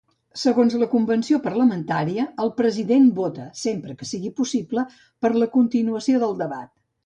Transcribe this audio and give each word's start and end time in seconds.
Segons 0.43 0.75
la 0.83 0.87
convenció 0.93 1.39
parlamentària, 1.47 2.25
el 2.45 2.51
president 2.63 3.05
vota, 3.21 3.47
sempre 3.67 3.99
que 4.03 4.11
sigui 4.15 4.35
possible, 4.43 4.89
per 5.27 5.35
la 5.41 5.53
continuació 5.61 6.27
del 6.27 6.39
debat. 6.45 6.77